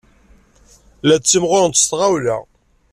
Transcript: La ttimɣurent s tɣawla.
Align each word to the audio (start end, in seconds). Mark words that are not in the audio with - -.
La 1.07 1.15
ttimɣurent 1.17 1.81
s 1.81 1.83
tɣawla. 1.89 2.37